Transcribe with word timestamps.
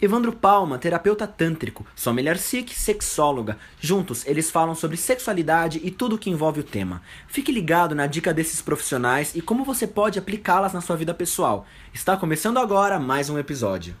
Evandro 0.00 0.32
Palma, 0.32 0.78
terapeuta 0.78 1.26
tântrico, 1.26 1.84
Sommelier 1.96 2.38
Sikh, 2.38 2.72
sexóloga. 2.72 3.58
Juntos, 3.80 4.24
eles 4.28 4.48
falam 4.48 4.72
sobre 4.72 4.96
sexualidade 4.96 5.80
e 5.82 5.90
tudo 5.90 6.16
que 6.16 6.30
envolve 6.30 6.60
o 6.60 6.64
tema. 6.64 7.02
Fique 7.26 7.50
ligado 7.50 7.96
na 7.96 8.06
dica 8.06 8.32
desses 8.32 8.62
profissionais 8.62 9.34
e 9.34 9.42
como 9.42 9.64
você 9.64 9.88
pode 9.88 10.16
aplicá-las 10.16 10.72
na 10.72 10.80
sua 10.80 10.94
vida 10.94 11.12
pessoal. 11.12 11.66
Está 11.92 12.16
começando 12.16 12.58
agora 12.58 13.00
mais 13.00 13.28
um 13.28 13.36
episódio. 13.40 13.96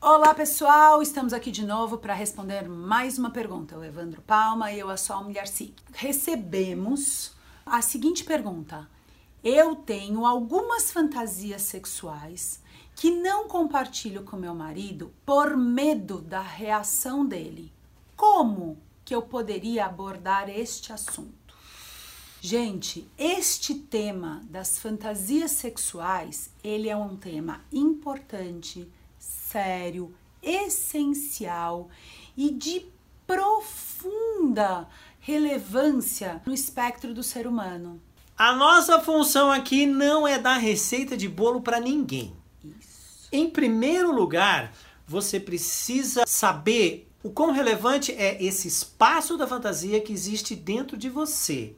Olá 0.00 0.32
pessoal, 0.34 1.02
estamos 1.02 1.32
aqui 1.32 1.50
de 1.50 1.66
novo 1.66 1.98
para 1.98 2.14
responder 2.14 2.68
mais 2.68 3.18
uma 3.18 3.30
pergunta. 3.30 3.76
O 3.76 3.84
Evandro 3.84 4.22
Palma 4.22 4.70
e 4.70 4.78
eu, 4.78 4.88
a 4.88 4.96
Sommelier 4.96 5.48
Sikh. 5.48 5.74
Recebemos 5.92 7.32
a 7.66 7.82
seguinte 7.82 8.22
pergunta. 8.22 8.86
Eu 9.44 9.74
tenho 9.74 10.24
algumas 10.24 10.92
fantasias 10.92 11.62
sexuais 11.62 12.62
que 12.94 13.10
não 13.10 13.48
compartilho 13.48 14.22
com 14.22 14.36
meu 14.36 14.54
marido 14.54 15.12
por 15.26 15.56
medo 15.56 16.20
da 16.20 16.40
reação 16.40 17.26
dele. 17.26 17.72
Como 18.16 18.78
que 19.04 19.12
eu 19.12 19.20
poderia 19.20 19.86
abordar 19.86 20.48
este 20.48 20.92
assunto? 20.92 21.56
Gente, 22.40 23.08
este 23.18 23.74
tema 23.74 24.42
das 24.48 24.78
fantasias 24.78 25.50
sexuais, 25.50 26.50
ele 26.62 26.88
é 26.88 26.96
um 26.96 27.16
tema 27.16 27.64
importante, 27.72 28.88
sério, 29.18 30.14
essencial 30.40 31.88
e 32.36 32.50
de 32.50 32.86
profunda 33.26 34.88
relevância 35.18 36.40
no 36.46 36.52
espectro 36.52 37.12
do 37.12 37.22
ser 37.24 37.46
humano. 37.46 38.00
A 38.42 38.52
nossa 38.56 38.98
função 38.98 39.52
aqui 39.52 39.86
não 39.86 40.26
é 40.26 40.36
dar 40.36 40.56
receita 40.56 41.16
de 41.16 41.28
bolo 41.28 41.60
para 41.60 41.78
ninguém. 41.78 42.34
Isso. 42.64 43.28
Em 43.30 43.48
primeiro 43.48 44.10
lugar, 44.10 44.72
você 45.06 45.38
precisa 45.38 46.24
saber 46.26 47.08
o 47.22 47.30
quão 47.30 47.52
relevante 47.52 48.10
é 48.10 48.42
esse 48.42 48.66
espaço 48.66 49.36
da 49.36 49.46
fantasia 49.46 50.00
que 50.00 50.12
existe 50.12 50.56
dentro 50.56 50.96
de 50.96 51.08
você. 51.08 51.76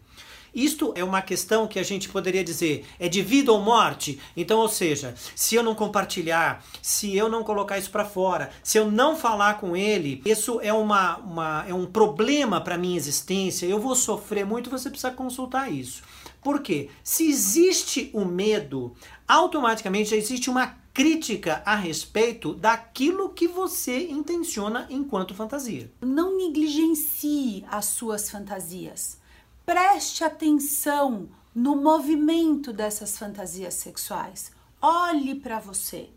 Isto 0.55 0.93
é 0.95 1.03
uma 1.03 1.21
questão 1.21 1.67
que 1.67 1.79
a 1.79 1.83
gente 1.83 2.09
poderia 2.09 2.45
dizer 2.45 2.87
é 2.99 3.09
de 3.09 3.23
vida 3.23 3.53
ou 3.53 3.61
morte. 3.61 4.21
Então, 4.37 4.61
ou 4.61 4.69
seja, 4.69 5.15
se 5.35 5.55
eu 5.55 5.63
não 5.63 5.75
compartilhar, 5.75 6.65
se 6.81 7.17
eu 7.17 7.29
não 7.29 7.43
colocar 7.43 7.79
isso 7.79 7.91
para 7.91 8.05
fora, 8.05 8.51
se 8.63 8.79
eu 8.79 8.91
não 8.91 9.17
falar 9.17 9.59
com 9.59 9.77
ele, 9.77 10.23
isso 10.25 10.61
é, 10.61 10.73
uma, 10.73 11.17
uma 11.19 11.65
é 11.67 11.75
um 11.75 11.87
problema 11.87 12.61
para 12.61 12.79
minha 12.79 12.97
existência. 12.97 13.67
Eu 13.67 13.81
vou 13.81 13.95
sofrer 13.97 14.47
muito. 14.47 14.71
Você 14.71 14.89
precisa 14.89 15.11
consultar 15.11 15.73
isso. 15.73 16.03
Por 16.43 16.61
quê? 16.61 16.91
Se 17.03 17.29
existe 17.29 18.11
o 18.13 18.25
medo, 18.25 18.95
automaticamente 19.27 20.11
já 20.11 20.17
existe 20.17 20.51
uma 20.51 20.77
crítica 20.93 21.61
a 21.67 21.75
respeito 21.75 22.55
daquilo 22.55 23.31
que 23.31 23.49
você 23.49 24.07
intenciona 24.09 24.87
enquanto 24.89 25.35
fantasia. 25.35 25.91
Não 26.01 26.37
negligencie 26.37 27.65
as 27.69 27.87
suas 27.87 28.31
fantasias. 28.31 29.19
Preste 29.65 30.23
atenção 30.23 31.29
no 31.55 31.75
movimento 31.77 32.73
dessas 32.73 33.17
fantasias 33.17 33.75
sexuais. 33.75 34.53
Olhe 34.81 35.35
para 35.35 35.59
você, 35.59 36.11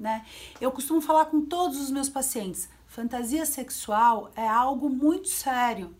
né? 0.00 0.24
Eu 0.60 0.72
costumo 0.72 1.00
falar 1.02 1.26
com 1.26 1.42
todos 1.42 1.78
os 1.78 1.90
meus 1.90 2.08
pacientes, 2.08 2.68
fantasia 2.86 3.44
sexual 3.44 4.30
é 4.34 4.48
algo 4.48 4.88
muito 4.88 5.28
sério. 5.28 5.94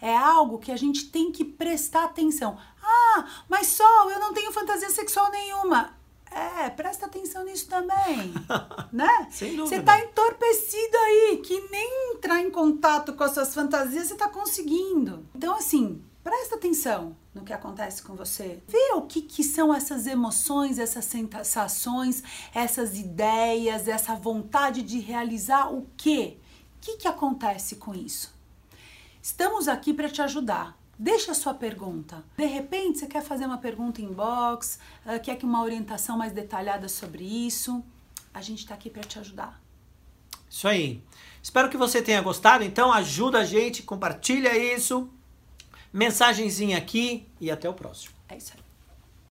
É 0.00 0.16
algo 0.16 0.58
que 0.58 0.72
a 0.72 0.76
gente 0.76 1.10
tem 1.10 1.30
que 1.30 1.44
prestar 1.44 2.04
atenção. 2.04 2.56
Ah, 2.82 3.26
mas 3.46 3.66
Sol, 3.66 4.10
eu 4.10 4.18
não 4.18 4.32
tenho 4.32 4.50
fantasia 4.50 4.88
sexual 4.88 5.30
nenhuma. 5.30 5.94
É, 6.30 6.70
presta 6.70 7.06
atenção 7.06 7.44
nisso 7.44 7.68
também, 7.68 8.32
né? 8.90 9.28
Sem 9.30 9.56
dúvida. 9.56 9.66
Você 9.76 9.82
tá 9.82 9.98
entorpecido 9.98 10.96
aí, 10.96 11.42
que 11.44 11.60
nem 11.70 12.14
entrar 12.14 12.40
em 12.40 12.50
contato 12.50 13.12
com 13.12 13.24
as 13.24 13.32
suas 13.32 13.52
fantasias 13.52 14.06
você 14.06 14.14
tá 14.14 14.28
conseguindo. 14.28 15.26
Então, 15.34 15.56
assim, 15.56 16.02
presta 16.22 16.56
atenção 16.56 17.16
no 17.34 17.44
que 17.44 17.52
acontece 17.52 18.02
com 18.02 18.14
você. 18.14 18.62
Vê 18.68 18.92
o 18.94 19.02
que, 19.02 19.22
que 19.22 19.42
são 19.42 19.74
essas 19.74 20.06
emoções, 20.06 20.78
essas 20.78 21.04
sensações, 21.04 22.22
essas 22.54 22.98
ideias, 22.98 23.88
essa 23.88 24.14
vontade 24.14 24.82
de 24.82 24.98
realizar 24.98 25.72
o 25.72 25.86
quê? 25.96 26.36
O 26.76 26.80
que, 26.80 26.96
que 26.96 27.08
acontece 27.08 27.76
com 27.76 27.94
isso? 27.94 28.34
Estamos 29.22 29.68
aqui 29.68 29.92
para 29.92 30.08
te 30.08 30.22
ajudar. 30.22 30.78
Deixa 30.98 31.32
a 31.32 31.34
sua 31.34 31.54
pergunta. 31.54 32.22
De 32.36 32.44
repente, 32.44 32.98
você 32.98 33.06
quer 33.06 33.22
fazer 33.22 33.46
uma 33.46 33.58
pergunta 33.58 34.02
em 34.02 34.12
box, 34.12 34.78
uh, 35.06 35.18
quer 35.22 35.36
que 35.36 35.46
uma 35.46 35.62
orientação 35.62 36.18
mais 36.18 36.32
detalhada 36.32 36.88
sobre 36.88 37.24
isso. 37.24 37.82
A 38.34 38.42
gente 38.42 38.60
está 38.60 38.74
aqui 38.74 38.90
para 38.90 39.02
te 39.02 39.18
ajudar. 39.18 39.60
Isso 40.48 40.68
aí. 40.68 41.02
Espero 41.42 41.70
que 41.70 41.76
você 41.76 42.02
tenha 42.02 42.20
gostado. 42.20 42.64
Então, 42.64 42.92
ajuda 42.92 43.38
a 43.38 43.44
gente, 43.44 43.82
compartilha 43.82 44.56
isso. 44.56 45.08
Mensagenzinha 45.92 46.78
aqui 46.78 47.26
e 47.40 47.50
até 47.50 47.68
o 47.68 47.74
próximo. 47.74 48.14
É 48.28 48.36
isso 48.36 48.52
aí. 48.54 48.69